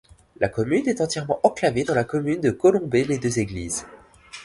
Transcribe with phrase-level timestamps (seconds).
[0.39, 3.85] La commune est entièrement enclavée dans la commune de Colombey les Deux Églises.